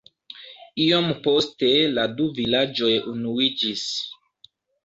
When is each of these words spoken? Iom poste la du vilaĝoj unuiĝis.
Iom 0.85 1.09
poste 1.27 1.69
la 1.99 2.07
du 2.21 2.29
vilaĝoj 2.39 2.93
unuiĝis. 3.15 3.85